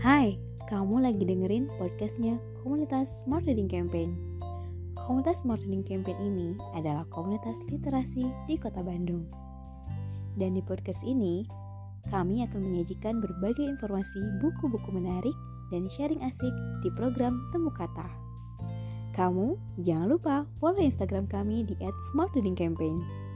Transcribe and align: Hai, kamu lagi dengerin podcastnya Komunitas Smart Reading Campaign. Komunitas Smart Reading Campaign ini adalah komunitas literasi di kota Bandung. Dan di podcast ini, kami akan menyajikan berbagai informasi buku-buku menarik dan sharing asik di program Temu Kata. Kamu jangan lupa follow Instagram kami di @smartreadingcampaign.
Hai, 0.00 0.40
kamu 0.72 1.04
lagi 1.04 1.28
dengerin 1.28 1.68
podcastnya 1.76 2.40
Komunitas 2.64 3.20
Smart 3.20 3.44
Reading 3.44 3.68
Campaign. 3.68 4.16
Komunitas 4.96 5.44
Smart 5.44 5.60
Reading 5.60 5.84
Campaign 5.84 6.16
ini 6.24 6.48
adalah 6.72 7.04
komunitas 7.12 7.52
literasi 7.68 8.24
di 8.48 8.56
kota 8.56 8.80
Bandung. 8.80 9.28
Dan 10.40 10.56
di 10.56 10.64
podcast 10.64 11.04
ini, 11.04 11.44
kami 12.08 12.40
akan 12.48 12.64
menyajikan 12.64 13.20
berbagai 13.20 13.60
informasi 13.60 14.24
buku-buku 14.40 14.88
menarik 14.88 15.36
dan 15.68 15.84
sharing 15.92 16.24
asik 16.24 16.54
di 16.80 16.88
program 16.96 17.36
Temu 17.52 17.68
Kata. 17.68 18.08
Kamu 19.12 19.60
jangan 19.84 20.08
lupa 20.08 20.48
follow 20.64 20.80
Instagram 20.80 21.28
kami 21.28 21.68
di 21.68 21.76
@smartreadingcampaign. 22.08 23.28